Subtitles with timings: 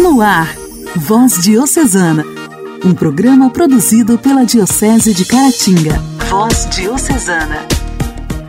[0.00, 0.56] No ar,
[0.96, 2.24] Voz Diocesana,
[2.82, 5.98] um programa produzido pela Diocese de Caratinga.
[6.30, 7.66] Voz Diocesana.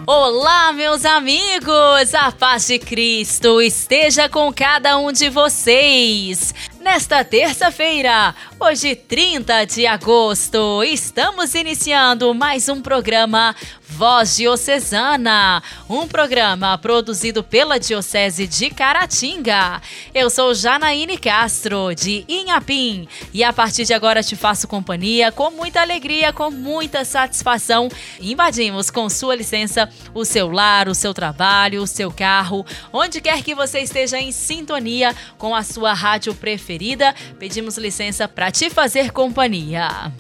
[0.08, 2.16] Olá, meus amigos!
[2.16, 6.54] A paz de Cristo esteja com cada um de vocês.
[6.82, 13.56] Nesta terça-feira, hoje 30 de agosto, estamos iniciando mais um programa
[13.92, 19.80] Voz Diocesana, um programa produzido pela Diocese de Caratinga.
[20.12, 25.52] Eu sou Janaíne Castro, de Inhapim, e a partir de agora te faço companhia com
[25.52, 27.90] muita alegria, com muita satisfação.
[28.20, 33.44] Invadimos, com sua licença, o seu lar, o seu trabalho, o seu carro, onde quer
[33.44, 36.71] que você esteja em sintonia com a sua rádio preferida,
[37.40, 40.12] pedimos licença para te fazer companhia.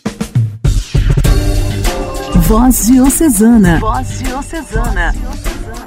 [2.47, 3.79] Voz Diocesana.
[3.79, 5.15] Voz Diocesana.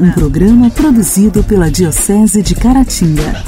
[0.01, 3.45] Um programa produzido pela Diocese de Caratinga.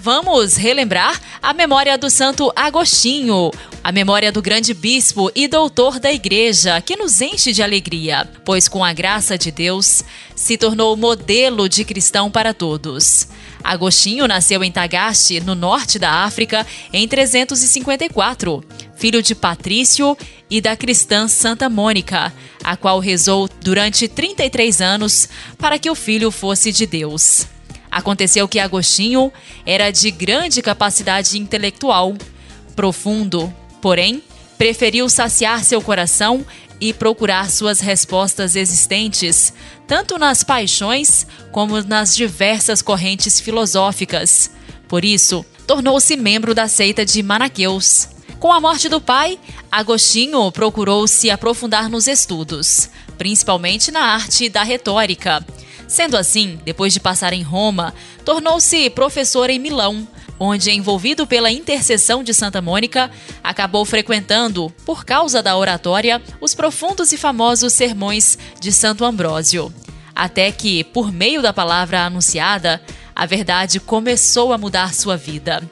[0.00, 3.50] Vamos relembrar a memória do Santo Agostinho,
[3.82, 8.68] a memória do grande bispo e doutor da Igreja, que nos enche de alegria, pois
[8.68, 13.26] com a graça de Deus se tornou modelo de cristão para todos.
[13.62, 18.62] Agostinho nasceu em Tagaste, no norte da África, em 354,
[18.96, 20.16] filho de Patrício
[20.48, 26.30] e da cristã Santa Mônica, a qual rezou durante 33 anos para que o filho
[26.30, 27.46] fosse de Deus.
[27.90, 29.32] Aconteceu que Agostinho
[29.64, 32.14] era de grande capacidade intelectual,
[32.74, 34.22] profundo, porém,
[34.58, 36.44] preferiu saciar seu coração
[36.80, 39.52] e procurar suas respostas existentes,
[39.86, 44.50] tanto nas paixões como nas diversas correntes filosóficas.
[44.88, 48.08] Por isso, tornou-se membro da seita de Manaqueus.
[48.38, 49.38] Com a morte do pai,
[49.70, 55.44] Agostinho procurou se aprofundar nos estudos, principalmente na arte da retórica.
[55.88, 60.06] Sendo assim, depois de passar em Roma, tornou-se professor em Milão,
[60.38, 63.10] onde, envolvido pela intercessão de Santa Mônica,
[63.42, 69.72] acabou frequentando, por causa da oratória, os profundos e famosos sermões de Santo Ambrósio.
[70.14, 72.80] Até que, por meio da palavra anunciada,
[73.14, 75.62] a verdade começou a mudar sua vida.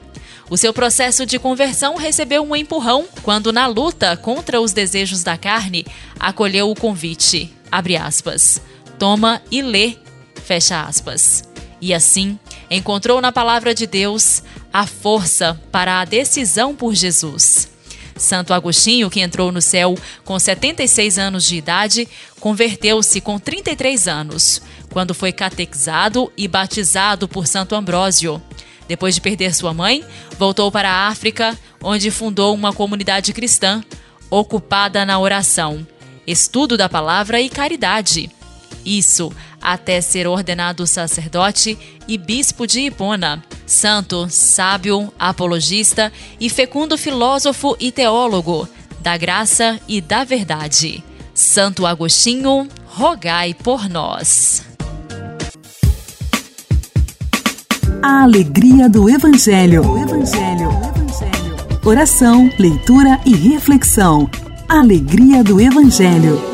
[0.51, 5.39] O seu processo de conversão recebeu um empurrão quando, na luta contra os desejos da
[5.39, 5.87] carne,
[6.21, 7.53] acolheu o convite.
[7.73, 8.61] Abre aspas.
[8.99, 9.97] Toma e lê.
[10.45, 11.43] Fecha aspas.
[11.81, 12.39] E assim,
[12.75, 14.43] encontrou na palavra de Deus
[14.73, 17.69] a força para a decisão por Jesus.
[18.17, 22.09] Santo Agostinho, que entrou no céu com 76 anos de idade,
[22.41, 28.41] converteu-se com 33 anos, quando foi catequizado e batizado por Santo Ambrósio.
[28.87, 30.05] Depois de perder sua mãe,
[30.39, 33.83] voltou para a África, onde fundou uma comunidade cristã,
[34.31, 35.87] ocupada na oração,
[36.27, 38.31] estudo da palavra e caridade.
[38.85, 39.33] Isso
[39.65, 43.43] até ser ordenado sacerdote e bispo de Hipona.
[43.67, 48.69] Santo, sábio, apologista e fecundo filósofo e teólogo
[49.01, 51.03] da graça e da verdade.
[51.35, 54.63] Santo Agostinho, rogai por nós.
[58.03, 59.83] A alegria do Evangelho.
[59.83, 60.69] Evangelho.
[60.71, 61.57] Evangelho.
[61.85, 64.29] Oração, leitura e reflexão.
[64.69, 66.54] Alegria do Evangelho.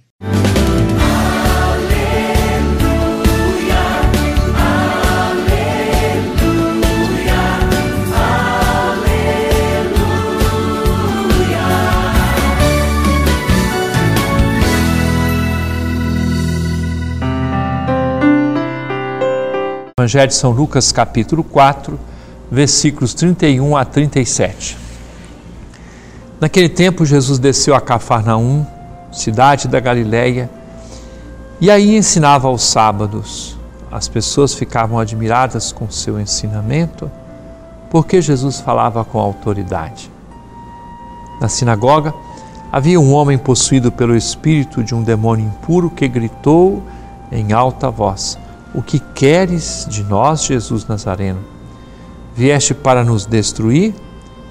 [20.11, 21.97] Evangelho de São Lucas, capítulo 4,
[22.51, 24.77] versículos 31 a 37.
[26.37, 28.65] Naquele tempo, Jesus desceu a Cafarnaum,
[29.09, 30.49] cidade da Galiléia,
[31.61, 33.57] e aí ensinava aos sábados.
[33.89, 37.09] As pessoas ficavam admiradas com seu ensinamento,
[37.89, 40.11] porque Jesus falava com autoridade.
[41.39, 42.13] Na sinagoga,
[42.69, 46.83] havia um homem possuído pelo espírito de um demônio impuro que gritou
[47.31, 48.37] em alta voz:
[48.73, 51.39] o que queres de nós, Jesus Nazareno?
[52.35, 53.93] Vieste para nos destruir?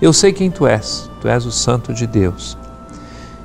[0.01, 2.57] Eu sei quem tu és, tu és o Santo de Deus.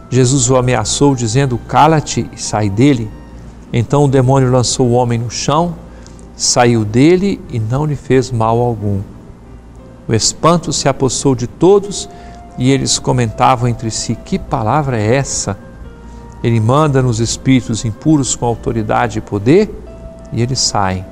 [0.09, 3.09] Jesus o ameaçou, dizendo: Cala-te e sai dele.
[3.71, 5.75] Então o demônio lançou o homem no chão,
[6.35, 9.01] saiu dele e não lhe fez mal algum.
[10.07, 12.07] O espanto se apossou de todos
[12.57, 15.57] e eles comentavam entre si: Que palavra é essa?
[16.43, 19.84] Ele manda nos espíritos impuros com autoridade e poder?
[20.31, 21.05] E eles saem.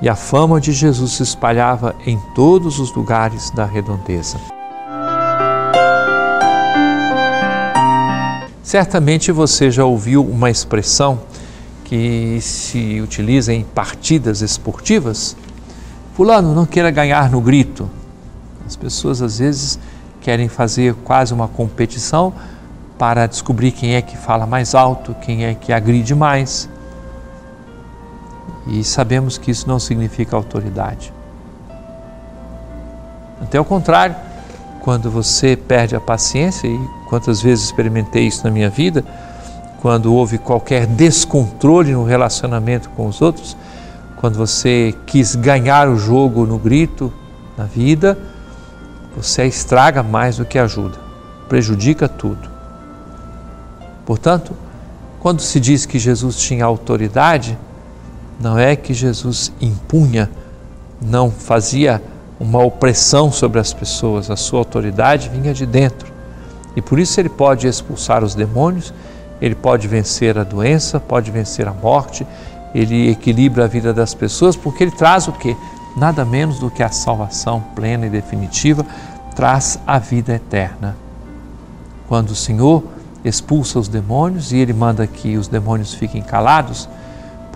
[0.00, 4.38] E a fama de Jesus se espalhava em todos os lugares da redondeza.
[8.62, 11.20] Certamente você já ouviu uma expressão
[11.84, 15.36] que se utiliza em partidas esportivas.
[16.14, 17.88] Fulano não queira ganhar no grito.
[18.66, 19.78] As pessoas às vezes
[20.20, 22.32] querem fazer quase uma competição
[22.98, 26.68] para descobrir quem é que fala mais alto, quem é que agride mais.
[28.66, 31.12] E sabemos que isso não significa autoridade.
[33.40, 34.16] Até o contrário,
[34.80, 36.78] quando você perde a paciência, e
[37.08, 39.04] quantas vezes experimentei isso na minha vida,
[39.80, 43.56] quando houve qualquer descontrole no relacionamento com os outros,
[44.16, 47.12] quando você quis ganhar o jogo no grito,
[47.56, 48.18] na vida,
[49.16, 50.98] você estraga mais do que ajuda,
[51.48, 52.50] prejudica tudo.
[54.04, 54.52] Portanto,
[55.20, 57.58] quando se diz que Jesus tinha autoridade,
[58.40, 60.30] não é que Jesus impunha,
[61.00, 62.02] não fazia
[62.38, 66.12] uma opressão sobre as pessoas, a sua autoridade vinha de dentro.
[66.74, 68.92] E por isso ele pode expulsar os demônios,
[69.40, 72.26] ele pode vencer a doença, pode vencer a morte,
[72.74, 75.56] ele equilibra a vida das pessoas, porque ele traz o que?
[75.96, 78.84] Nada menos do que a salvação plena e definitiva,
[79.34, 80.94] traz a vida eterna.
[82.06, 82.84] Quando o Senhor
[83.24, 86.86] expulsa os demônios e ele manda que os demônios fiquem calados,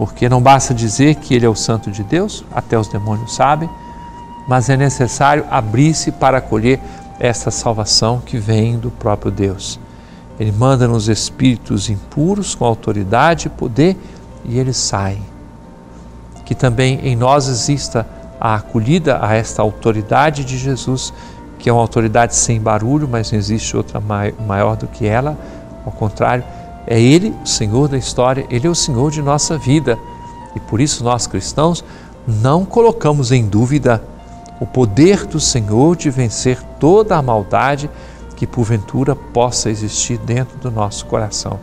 [0.00, 3.68] porque não basta dizer que ele é o Santo de Deus, até os demônios sabem,
[4.48, 6.80] mas é necessário abrir-se para acolher
[7.18, 9.78] esta salvação que vem do próprio Deus.
[10.38, 13.94] Ele manda nos espíritos impuros com autoridade e poder
[14.42, 15.22] e eles saem.
[16.46, 18.08] Que também em nós exista
[18.40, 21.12] a acolhida a esta autoridade de Jesus,
[21.58, 25.36] que é uma autoridade sem barulho, mas não existe outra maior do que ela.
[25.84, 26.42] Ao contrário,
[26.86, 29.98] é Ele o Senhor da história, Ele é o Senhor de nossa vida.
[30.54, 31.84] E por isso nós cristãos
[32.26, 34.02] não colocamos em dúvida
[34.60, 37.90] o poder do Senhor de vencer toda a maldade
[38.36, 41.58] que porventura possa existir dentro do nosso coração.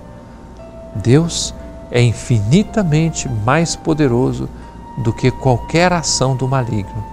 [0.96, 1.54] Deus
[1.92, 4.50] é infinitamente mais poderoso
[4.98, 7.04] do que qualquer ação do maligno.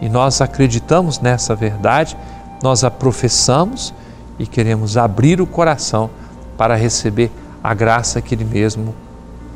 [0.00, 2.16] E nós acreditamos nessa verdade,
[2.62, 3.94] nós a professamos
[4.38, 6.10] e queremos abrir o coração
[6.58, 7.30] para receber
[7.64, 8.94] a graça que Ele mesmo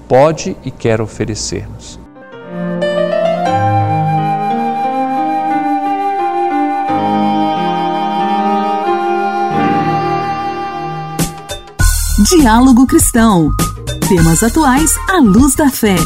[0.09, 2.01] pode e quer oferecer-nos.
[12.31, 13.51] Diálogo Cristão.
[14.09, 15.97] Temas atuais à luz da fé.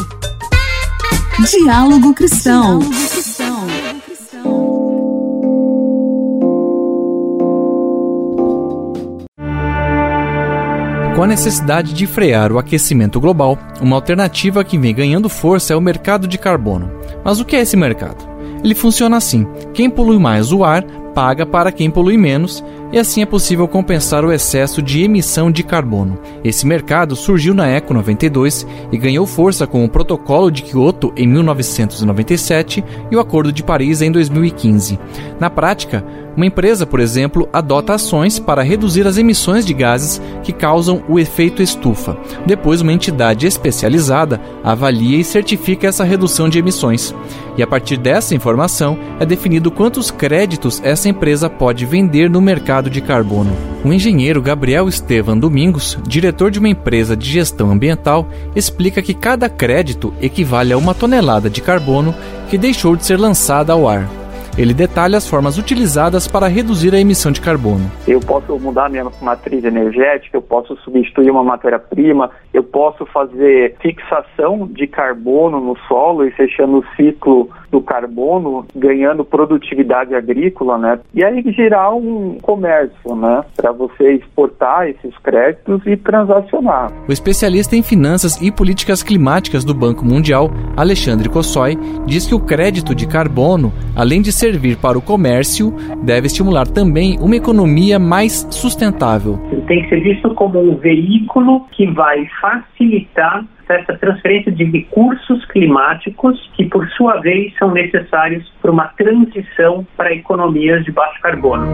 [1.51, 2.79] Diálogo Cristão.
[11.17, 15.75] Com a necessidade de frear o aquecimento global, uma alternativa que vem ganhando força é
[15.75, 16.91] o mercado de carbono.
[17.25, 18.23] Mas o que é esse mercado?
[18.63, 20.83] Ele funciona assim: quem polui mais o ar
[21.15, 25.63] paga para quem polui menos, e assim é possível compensar o excesso de emissão de
[25.63, 26.19] carbono.
[26.43, 31.27] Esse mercado surgiu na Eco 92 e ganhou força com o Protocolo de Kyoto em
[31.27, 34.99] 1997 e o Acordo de Paris em 2015.
[35.39, 36.05] Na prática,
[36.37, 41.17] uma empresa, por exemplo, adota ações para reduzir as emissões de gases que causam o
[41.17, 42.15] efeito estufa.
[42.45, 47.13] Depois, uma entidade especializada avalia e certifica essa redução de emissões.
[47.57, 52.87] E a partir dessa informação é definido quantos créditos essa empresa pode vender no mercado
[52.87, 53.57] de carbono.
[53.83, 59.49] O engenheiro Gabriel Estevan Domingos, diretor de uma empresa de gestão ambiental, explica que cada
[59.49, 62.13] crédito equivale a uma tonelada de carbono
[62.47, 64.07] que deixou de ser lançada ao ar.
[64.57, 67.91] Ele detalha as formas utilizadas para reduzir a emissão de carbono.
[68.07, 74.67] Eu posso mudar minha matriz energética, eu posso substituir uma matéria-prima, eu posso fazer fixação
[74.67, 80.99] de carbono no solo e fechando o ciclo do carbono, ganhando produtividade agrícola, né?
[81.13, 83.43] E aí gerar um comércio, né?
[83.55, 86.91] Para você exportar esses créditos e transacionar.
[87.07, 92.39] O especialista em finanças e políticas climáticas do Banco Mundial, Alexandre Kossoi, diz que o
[92.39, 98.47] crédito de carbono, além de servir para o comércio, deve estimular também uma economia mais
[98.49, 99.39] sustentável.
[99.51, 105.45] Ele tem que ser visto como um veículo que vai facilitar essa transferência de recursos
[105.45, 111.67] climáticos que, por sua vez, são necessários para uma transição para economias de baixo carbono.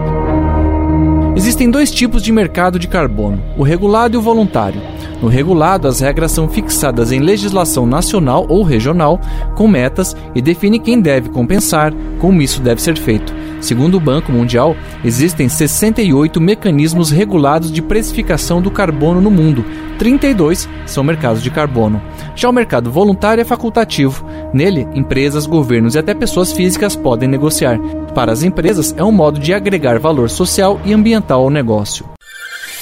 [1.36, 4.82] Existem dois tipos de mercado de carbono: o regulado e o voluntário.
[5.22, 9.20] No regulado, as regras são fixadas em legislação nacional ou regional,
[9.56, 13.34] com metas e define quem deve compensar, como isso deve ser feito.
[13.62, 19.64] Segundo o Banco Mundial, existem 68 mecanismos regulados de precificação do carbono no mundo,
[19.98, 22.02] 32 são mercados de carbono.
[22.36, 24.26] Já o mercado voluntário é facultativo.
[24.54, 27.80] Nele, empresas, governos e até pessoas físicas podem negociar.
[28.14, 32.06] Para as empresas, é um modo de agregar valor social e ambiental ao negócio.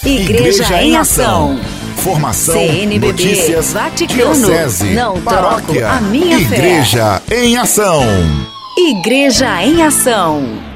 [0.04, 1.60] Igreja, Igreja em Ação.
[1.98, 7.44] Formação, CNBB, notícias, Vaticano, diocese, não paróquia, troco a minha Igreja fé.
[7.44, 8.04] em Ação.
[8.76, 10.71] Igreja em Ação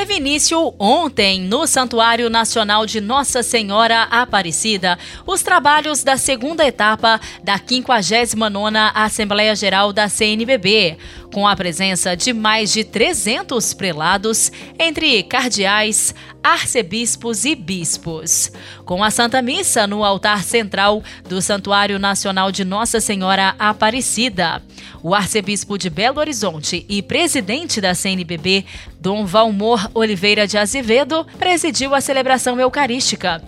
[0.00, 7.20] teve início ontem no Santuário Nacional de Nossa Senhora Aparecida os trabalhos da segunda etapa
[7.44, 10.96] da 59ª Assembleia Geral da CNBB,
[11.34, 18.50] com a presença de mais de 300 prelados, entre cardeais, arcebispos e bispos.
[18.90, 24.60] Com a Santa Missa no altar central do Santuário Nacional de Nossa Senhora Aparecida,
[25.00, 28.64] o arcebispo de Belo Horizonte e presidente da CNBB,
[28.98, 33.40] Dom Valmor Oliveira de Azevedo, presidiu a celebração eucarística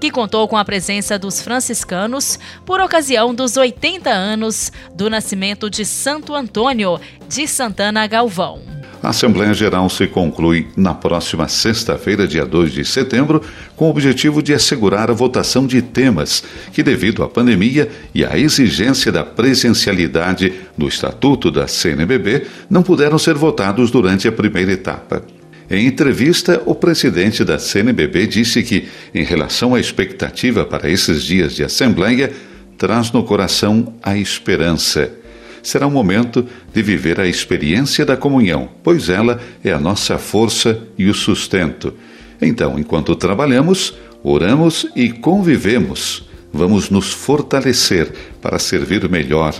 [0.00, 5.84] que contou com a presença dos franciscanos por ocasião dos 80 anos do nascimento de
[5.84, 8.83] Santo Antônio de Santana Galvão.
[9.04, 13.42] A Assembleia Geral se conclui na próxima sexta-feira, dia 2 de setembro,
[13.76, 16.42] com o objetivo de assegurar a votação de temas
[16.72, 23.18] que, devido à pandemia e à exigência da presencialidade do Estatuto da CNBB, não puderam
[23.18, 25.22] ser votados durante a primeira etapa.
[25.70, 31.54] Em entrevista, o presidente da CNBB disse que, em relação à expectativa para esses dias
[31.54, 32.32] de assembleia,
[32.78, 35.23] traz no coração a esperança.
[35.64, 40.78] Será um momento de viver a experiência da comunhão, pois ela é a nossa força
[40.98, 41.94] e o sustento.
[42.40, 49.54] Então, enquanto trabalhamos, oramos e convivemos, vamos nos fortalecer para servir melhor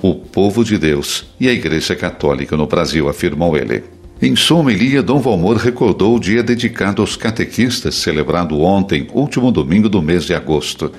[0.00, 3.84] o povo de Deus e a Igreja Católica no Brasil, afirmou ele.
[4.22, 9.90] Em sua homilia, Dom Valmor recordou o dia dedicado aos catequistas, celebrado ontem, último domingo
[9.90, 10.90] do mês de agosto.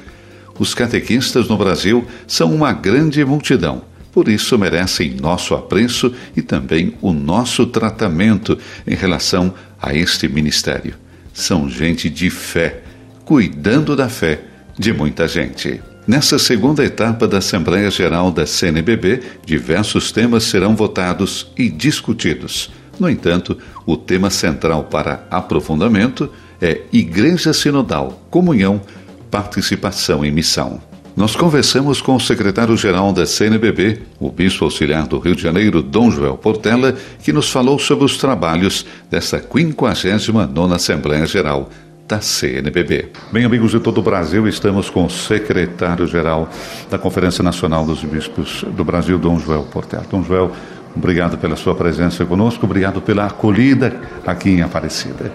[0.59, 6.95] Os catequistas no Brasil são uma grande multidão, por isso merecem nosso apreço e também
[7.01, 10.95] o nosso tratamento em relação a este ministério.
[11.33, 12.81] São gente de fé,
[13.23, 14.41] cuidando da fé
[14.77, 15.81] de muita gente.
[16.07, 22.71] Nessa segunda etapa da Assembleia Geral da CNBB, diversos temas serão votados e discutidos.
[22.99, 26.29] No entanto, o tema central para aprofundamento
[26.61, 28.81] é Igreja Sinodal, Comunhão,
[29.29, 30.90] Participação e Missão.
[31.15, 36.09] Nós conversamos com o secretário-geral da CNBB, o bispo auxiliar do Rio de Janeiro, Dom
[36.09, 41.69] Joel Portela, que nos falou sobre os trabalhos dessa 59ª Assembleia Geral
[42.07, 43.09] da CNBB.
[43.31, 46.49] Bem, amigos de todo o Brasil, estamos com o secretário-geral
[46.89, 50.05] da Conferência Nacional dos Bispos do Brasil, Dom Joel Portela.
[50.09, 50.51] Dom Joel,
[50.95, 55.31] Obrigado pela sua presença conosco, obrigado pela acolhida aqui em Aparecida.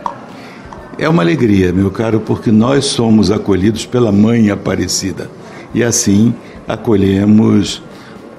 [0.98, 5.30] É uma alegria, meu caro, porque nós somos acolhidos pela Mãe Aparecida.
[5.76, 6.34] E assim
[6.66, 7.82] acolhemos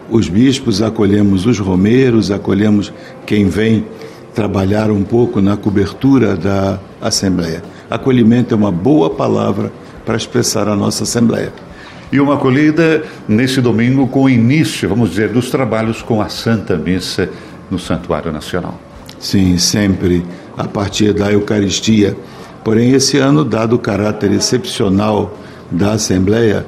[0.10, 2.91] os bispos, acolhemos os romeiros, acolhemos
[3.27, 3.86] quem vem
[4.34, 7.62] trabalhar um pouco na cobertura da Assembleia.
[7.91, 9.72] Acolhimento é uma boa palavra
[10.03, 11.53] para expressar a nossa Assembleia
[12.12, 16.75] e uma acolhida nesse domingo com o início, vamos dizer, dos trabalhos com a Santa
[16.75, 17.29] Missa
[17.70, 18.79] no Santuário Nacional.
[19.20, 20.25] Sim, sempre
[20.58, 22.17] a partir da Eucaristia.
[22.63, 25.38] Porém, esse ano, dado o caráter excepcional
[25.70, 26.65] da Assembleia,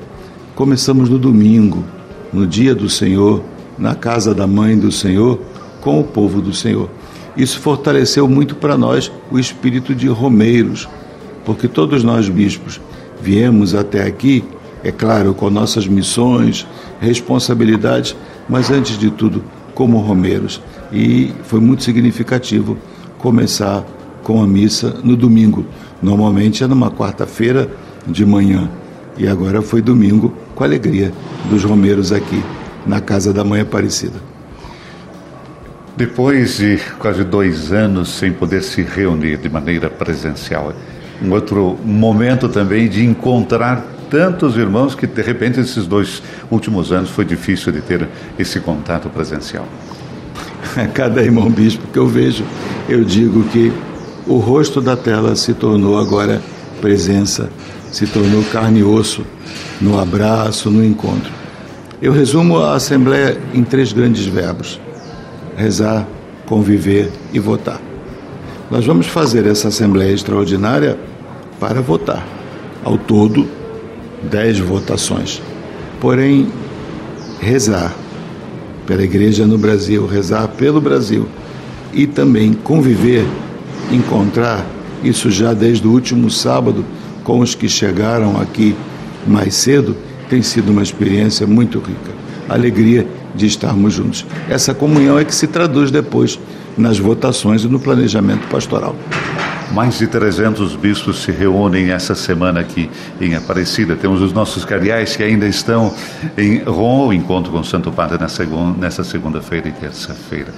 [0.60, 1.86] começamos no domingo,
[2.34, 3.42] no dia do Senhor,
[3.78, 5.40] na casa da Mãe do Senhor,
[5.80, 6.90] com o povo do Senhor.
[7.38, 10.86] Isso fortaleceu muito para nós o espírito de romeiros,
[11.46, 12.82] porque todos nós bispos
[13.22, 14.44] viemos até aqui
[14.84, 16.68] é claro, com nossas missões,
[17.00, 18.14] responsabilidades,
[18.50, 19.42] mas antes de tudo,
[19.74, 20.62] como romeiros.
[20.92, 22.78] E foi muito significativo
[23.18, 23.86] começar
[24.24, 25.66] com a missa no domingo.
[26.02, 27.72] Normalmente é numa quarta-feira
[28.06, 28.70] de manhã.
[29.18, 31.14] E agora foi domingo, com a alegria
[31.50, 32.44] dos romeiros aqui,
[32.86, 34.20] na casa da Mãe Aparecida.
[35.96, 40.74] Depois de quase dois anos sem poder se reunir de maneira presencial,
[41.24, 47.10] um outro momento também de encontrar tantos irmãos que de repente esses dois últimos anos
[47.10, 48.06] foi difícil de ter
[48.38, 49.66] esse contato presencial.
[50.94, 52.44] Cada irmão bispo que eu vejo,
[52.90, 53.72] eu digo que
[54.28, 56.42] o rosto da tela se tornou agora
[56.82, 57.50] presença,
[57.92, 59.26] se tornou carne e osso
[59.82, 61.32] no abraço, no encontro.
[62.02, 64.80] Eu resumo a Assembleia em três grandes verbos:
[65.56, 66.08] rezar,
[66.46, 67.82] conviver e votar.
[68.72, 70.98] Nós vamos fazer essa Assembleia Extraordinária
[71.60, 72.26] para votar.
[72.84, 73.48] Ao todo,
[74.30, 75.42] dez votações.
[76.00, 76.48] Porém,
[77.42, 77.94] rezar
[78.86, 81.28] pela igreja no Brasil, rezar pelo Brasil
[81.94, 83.26] e também conviver,
[83.92, 84.66] encontrar
[85.04, 86.86] isso já desde o último sábado
[87.30, 88.76] com os que chegaram aqui
[89.28, 89.96] mais cedo,
[90.28, 92.12] tem sido uma experiência muito rica.
[92.50, 93.06] alegria
[93.36, 94.26] de estarmos juntos.
[94.50, 96.40] Essa comunhão é que se traduz depois
[96.76, 98.96] nas votações e no planejamento pastoral.
[99.72, 102.90] Mais de 300 bispos se reúnem essa semana aqui
[103.22, 103.96] em Aparecida.
[103.96, 105.94] Temos os nossos cardeais que ainda estão
[106.36, 108.18] em Roma, o encontro com o Santo Padre
[108.80, 110.52] nessa segunda-feira e terça-feira.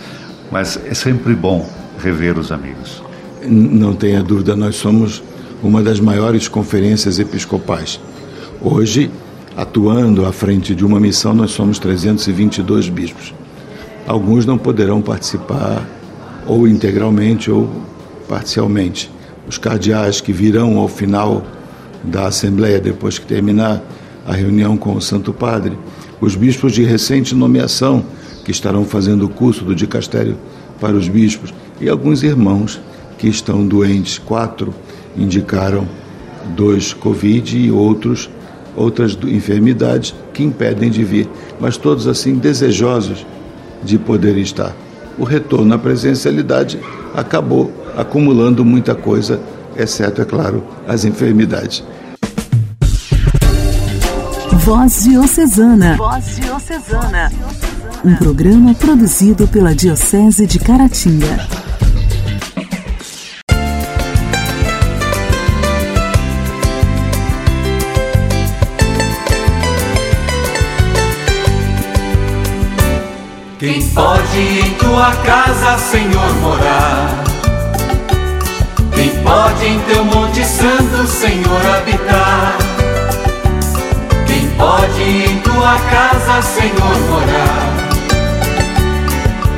[0.50, 1.70] Mas é sempre bom
[2.02, 3.04] rever os amigos.
[3.46, 5.22] Não tenha dúvida, nós somos
[5.64, 8.00] uma das maiores conferências episcopais.
[8.62, 9.12] Hoje,
[9.56, 13.34] atuando à frente de uma missão, nós somos 322 bispos.
[14.08, 15.88] Alguns não poderão participar
[16.48, 17.70] ou integralmente ou
[18.28, 19.12] parcialmente.
[19.48, 21.44] Os cardeais que virão ao final
[22.04, 23.82] da Assembleia, depois que terminar
[24.26, 25.78] a reunião com o Santo Padre,
[26.20, 28.04] os bispos de recente nomeação,
[28.44, 30.38] que estarão fazendo o curso do dicastério
[30.80, 32.80] para os bispos, e alguns irmãos
[33.18, 34.18] que estão doentes.
[34.18, 34.74] Quatro
[35.16, 35.88] indicaram
[36.56, 38.30] dois Covid e outros
[38.76, 43.26] outras enfermidades que impedem de vir, mas todos assim desejosos
[43.84, 44.74] de poder estar.
[45.18, 46.80] O retorno à presencialidade
[47.14, 49.42] acabou acumulando muita coisa,
[49.76, 51.84] exceto, é claro, as enfermidades.
[54.60, 55.98] Voz Diocesana.
[55.98, 57.32] Voz Diocesana.
[58.06, 61.61] Um programa produzido pela Diocese de Caratinga.
[73.62, 77.24] Quem pode em tua casa, Senhor, morar?
[78.96, 82.58] Quem pode em teu monte santo, Senhor, habitar?
[84.26, 87.70] Quem pode em tua casa, Senhor, morar?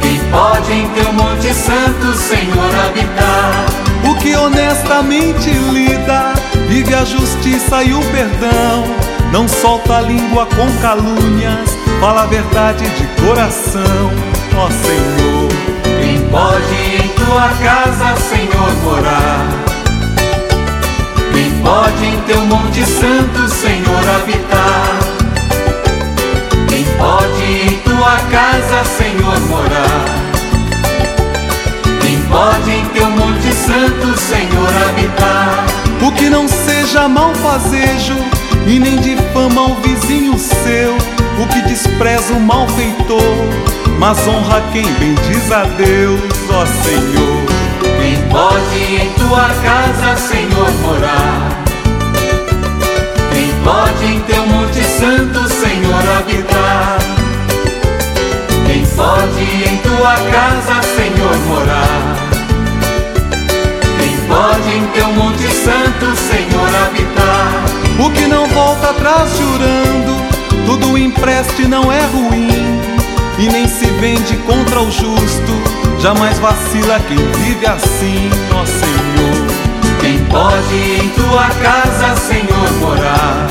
[0.01, 3.65] Quem pode em teu monte santo, Senhor, habitar?
[4.03, 6.33] O que honestamente lida,
[6.67, 8.83] vive a justiça e o perdão,
[9.33, 14.11] não solta a língua com calúnias fala a verdade de coração,
[14.55, 15.49] ó Senhor.
[15.99, 19.47] Quem pode em tua casa, Senhor, morar?
[21.33, 24.99] Quem pode em teu monte santo, Senhor, habitar?
[26.69, 30.05] Quem pode em tua casa, Senhor, morar?
[32.01, 35.65] Quem pode em teu monte santo, Senhor, habitar?
[36.05, 40.95] O que não seja malfazejo e nem difama o vizinho seu
[41.41, 43.21] o que despreza o malfeitor,
[43.99, 47.43] mas honra quem bendiz a Deus, ó Senhor.
[47.99, 51.63] Quem pode em tua casa, Senhor, morar?
[53.33, 56.97] Quem pode em teu monte santo, Senhor, habitar?
[58.67, 62.15] Quem pode em tua casa, Senhor, morar?
[63.99, 65.82] Quem pode em teu monte santo?
[68.03, 70.23] O que não volta atrás chorando
[70.65, 72.49] tudo empreste não é ruim
[73.37, 75.53] e nem se vende contra o justo.
[75.99, 79.53] Jamais vacila quem vive assim, ó Senhor.
[80.01, 83.47] Quem pode em tua casa, Senhor, morar?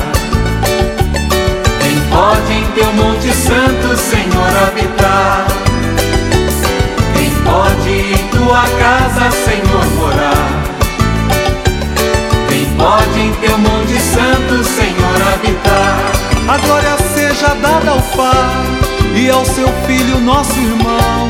[1.81, 5.47] Quem pode em teu monte santo, Senhor, habitar?
[7.15, 10.32] Quem pode em tua casa, Senhor, morar?
[12.83, 15.99] Pode em teu monte santo, Senhor, habitar?
[16.49, 21.29] A glória seja dada ao Pai e ao seu Filho, nosso irmão.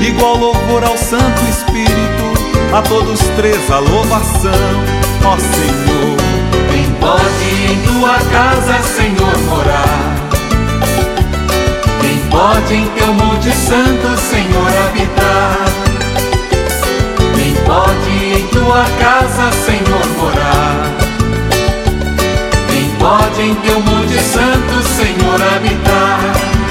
[0.00, 4.50] Igual louvor ao Santo Espírito, a todos três a louvação,
[5.26, 6.16] ó Senhor.
[6.72, 10.14] Quem pode em tua casa, Senhor, morar?
[12.00, 15.66] Quem pode em teu monte santo, Senhor, habitar?
[17.36, 20.43] Quem pode em tua casa, Senhor, morar?
[23.16, 26.18] Pode em teu monte santo, Senhor, habitar.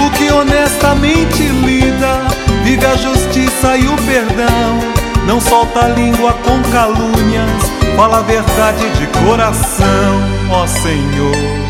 [0.06, 2.20] O que honestamente lida,
[2.64, 4.80] vive a justiça e o perdão.
[5.26, 10.20] Não solta a língua com calúnias, fala a verdade de coração,
[10.52, 11.63] ó Senhor.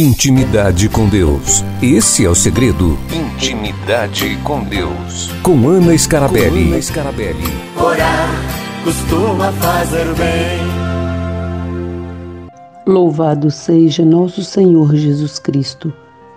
[0.00, 1.64] Intimidade com Deus.
[1.82, 2.96] Esse é o segredo.
[3.12, 5.28] Intimidade com Deus.
[5.42, 6.66] Com Ana Scarabelli.
[6.66, 7.44] Com Ana Scarabelli.
[7.76, 8.30] Orar
[8.84, 10.60] costuma fazer bem.
[12.86, 15.92] Louvado seja nosso Senhor Jesus Cristo,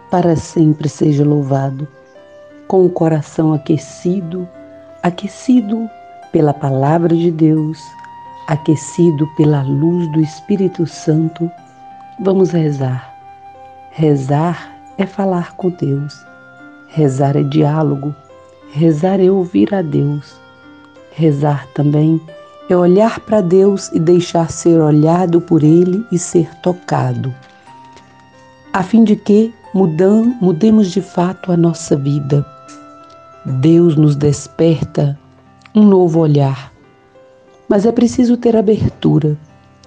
[0.10, 1.88] para sempre seja louvado.
[2.67, 4.50] Com o coração aquecido,
[5.04, 5.88] aquecido
[6.32, 7.78] pela palavra de Deus,
[8.47, 11.47] aquecido pela luz do Espírito Santo,
[12.19, 13.11] vamos rezar.
[13.91, 16.32] Rezar é falar com Deus
[16.93, 18.13] Rezar é diálogo,
[18.73, 20.36] rezar é ouvir a Deus.
[21.13, 22.19] Rezar também
[22.69, 27.34] é olhar para Deus e deixar ser olhado por Ele e ser tocado,
[28.73, 32.45] a fim de que mudam, mudemos de fato a nossa vida.
[33.45, 35.17] Deus nos desperta
[35.73, 36.73] um novo olhar,
[37.69, 39.38] mas é preciso ter abertura.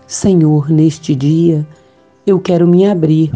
[0.06, 1.66] Senhor, neste dia
[2.26, 3.30] eu quero me abrir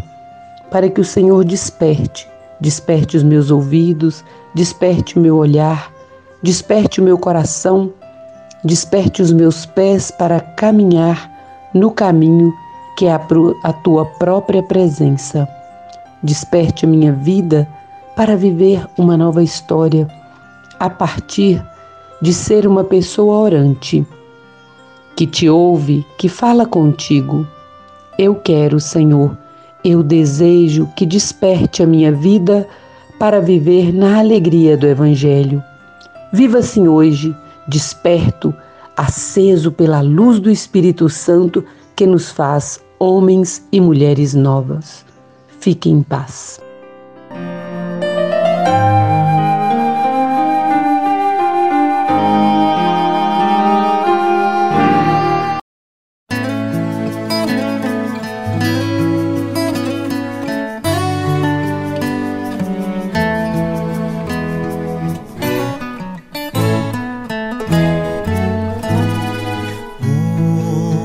[0.71, 2.27] para que o Senhor desperte,
[2.59, 5.91] desperte os meus ouvidos, desperte o meu olhar,
[6.43, 7.91] desperte o meu coração,
[8.63, 11.29] desperte os meus pés para caminhar
[11.73, 12.53] no caminho
[12.97, 15.47] que é a tua própria presença.
[16.21, 17.65] Desperte minha vida
[18.15, 20.05] para viver uma nova história
[20.77, 21.65] a partir
[22.21, 24.05] de ser uma pessoa orante
[25.15, 27.47] que te ouve, que fala contigo.
[28.17, 29.37] Eu quero, Senhor,
[29.83, 32.67] eu desejo que desperte a minha vida
[33.17, 35.63] para viver na alegria do Evangelho.
[36.31, 37.35] Viva assim hoje,
[37.67, 38.53] desperto,
[38.95, 41.63] aceso pela luz do Espírito Santo
[41.95, 45.05] que nos faz homens e mulheres novas.
[45.59, 46.61] Fique em paz.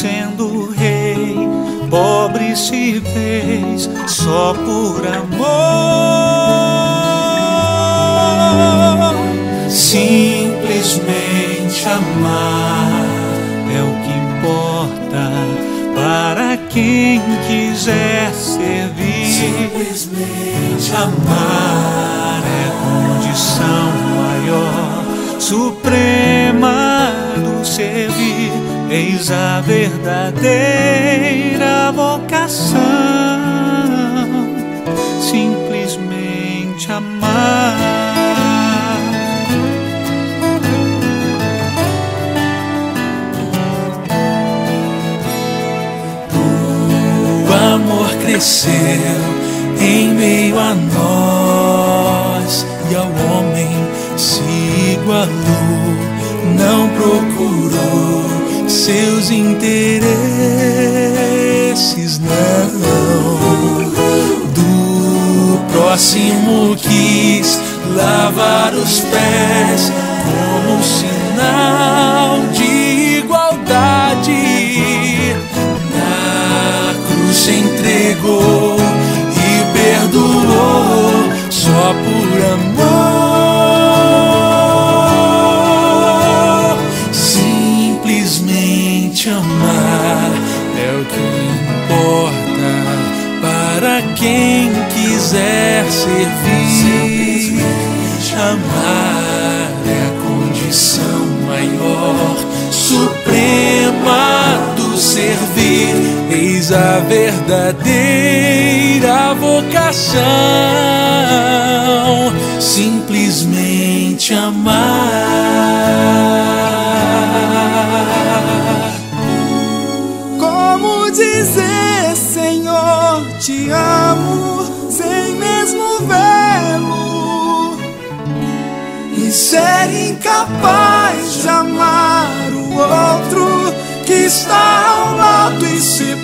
[0.00, 1.36] Sendo rei,
[1.90, 5.48] pobre se fez só por amor.
[9.68, 13.06] Simplesmente amar
[13.74, 15.32] é o que importa
[15.96, 19.26] para quem quiser servir.
[19.26, 22.70] Simplesmente amar é
[23.18, 25.02] condição maior,
[25.40, 26.07] suprema.
[28.90, 30.42] Eis a verdadeira
[31.92, 32.78] vocação.
[35.20, 37.98] Simplesmente amar.
[48.28, 48.70] cresceu
[49.80, 53.68] em meio a nós e ao homem
[54.16, 54.42] se
[54.92, 55.28] igualou,
[56.56, 56.88] não
[58.78, 59.68] seus interesses,
[62.20, 62.68] não.
[64.54, 67.58] Do próximo quis
[67.94, 69.92] lavar os pés
[70.24, 74.48] como sinal de igualdade
[77.32, 78.76] se entregou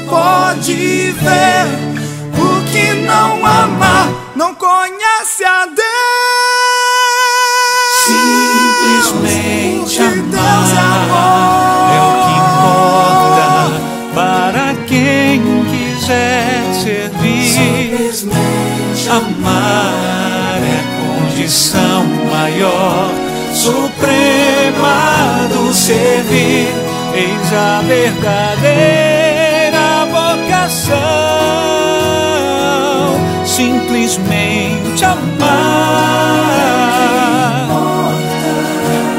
[0.08, 1.66] pode ver.
[2.36, 5.84] O que não ama não conhece a Deus.
[8.04, 13.48] Simplesmente amar é, é o que importa
[14.14, 17.48] para quem quiser servir.
[17.50, 23.10] Simplesmente amar é condição maior,
[23.54, 26.68] suprema do servir
[27.14, 29.13] eis a verdadeira
[30.84, 30.96] vocação,
[33.46, 35.24] simplesmente amar.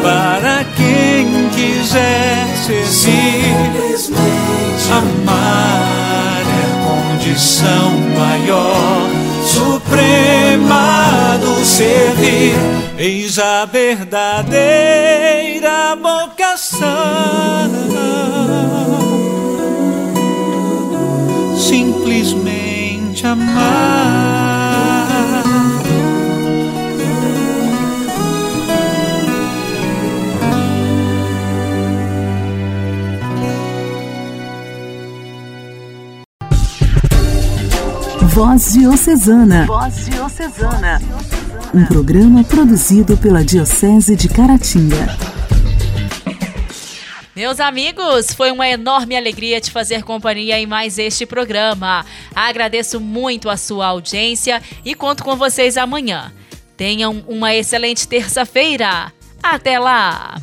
[0.01, 3.55] Para quem quiser servir,
[4.91, 9.09] amar é condição maior.
[9.43, 10.57] Super
[11.65, 12.55] servir,
[12.97, 14.85] eis a verdadeira
[15.95, 17.04] vocação.
[22.05, 23.65] Simplesmente amar.
[38.21, 39.65] Voz Diocesana.
[39.65, 41.01] Voz Diocesana.
[41.73, 45.34] Um programa produzido pela Diocese de Caratinga.
[47.35, 52.05] Meus amigos, foi uma enorme alegria te fazer companhia em mais este programa.
[52.33, 56.31] Agradeço muito a sua audiência e conto com vocês amanhã.
[56.77, 59.11] Tenham uma excelente terça-feira.
[59.43, 60.37] Até lá!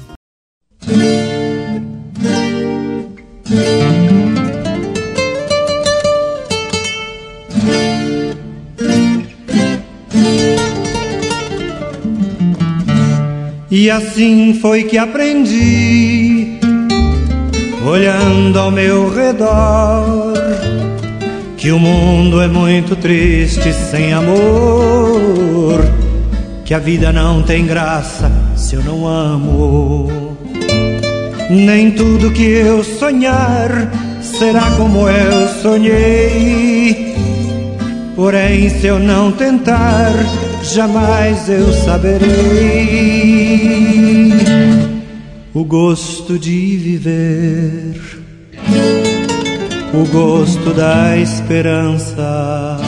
[13.74, 16.58] E assim foi que aprendi,
[17.92, 20.32] olhando ao meu redor,
[21.58, 25.84] que o mundo é muito triste sem amor,
[26.64, 30.38] que a vida não tem graça se eu não amo.
[31.50, 33.70] Nem tudo que eu sonhar
[34.22, 37.14] será como eu sonhei.
[38.16, 40.12] Porém, se eu não tentar,
[40.62, 43.22] jamais eu saberei
[45.54, 48.00] o gosto de viver,
[49.92, 52.78] o gosto da esperança.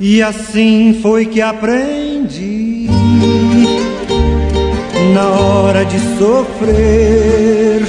[0.00, 2.88] E assim foi que aprendi,
[5.12, 7.82] na hora de sofrer,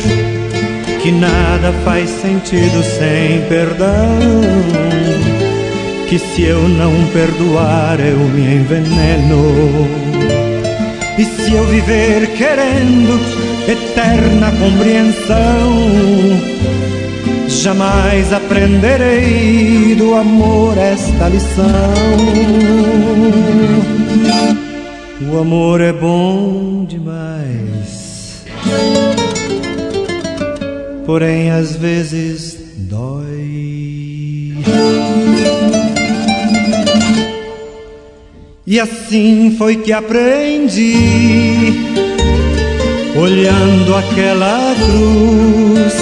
[1.01, 4.19] que nada faz sentido sem perdão
[6.09, 10.14] que se eu não perdoar eu me enveneno.
[11.17, 13.17] E se eu viver querendo
[13.69, 15.71] eterna compreensão,
[17.47, 21.63] jamais aprenderei do amor esta lição.
[25.31, 28.43] O amor é bom demais,
[31.05, 32.57] porém às vezes
[32.89, 34.57] dói.
[38.67, 40.95] E assim foi que aprendi,
[43.15, 45.93] olhando aquela cruz,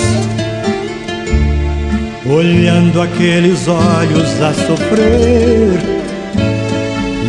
[2.26, 5.78] olhando aqueles olhos a sofrer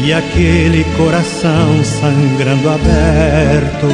[0.05, 3.89] e aquele coração sangrando aberto.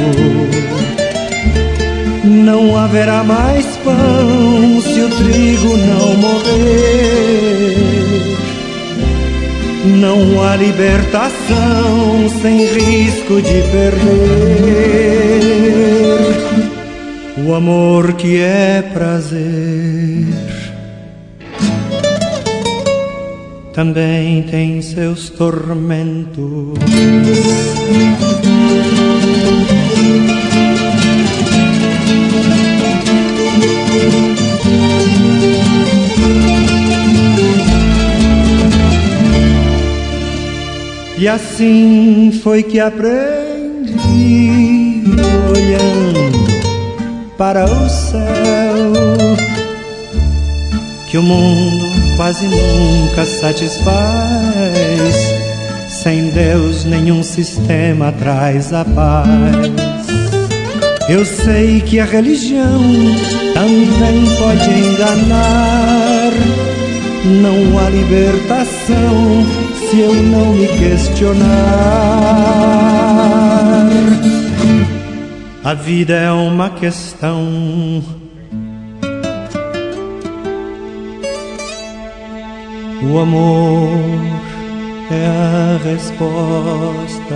[2.23, 7.90] Não haverá mais pão se o trigo não morrer.
[10.01, 14.71] Não há libertação sem risco de perder
[17.45, 20.25] o amor que é prazer.
[23.75, 26.79] Também tem seus tormentos.
[41.21, 43.93] E assim foi que aprendi,
[45.55, 48.91] olhando para o céu,
[51.11, 51.85] que o mundo
[52.17, 53.85] quase nunca satisfaz.
[55.87, 59.27] Sem Deus, nenhum sistema traz a paz.
[61.07, 62.81] Eu sei que a religião
[63.53, 66.31] também pode enganar.
[67.23, 71.47] Não há libertação se eu não me questionar.
[75.65, 78.01] A vida é uma questão.
[83.03, 83.89] O amor
[85.11, 87.35] é a resposta.